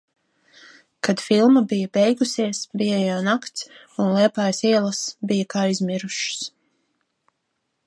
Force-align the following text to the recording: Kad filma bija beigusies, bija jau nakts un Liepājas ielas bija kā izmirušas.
Kad 1.07 1.19
filma 1.25 1.61
bija 1.73 1.89
beigusies, 1.97 2.61
bija 2.81 2.97
jau 3.03 3.19
nakts 3.29 3.67
un 4.05 4.09
Liepājas 4.17 4.63
ielas 4.73 5.03
bija 5.33 5.51
kā 5.57 5.69
izmirušas. 5.77 6.43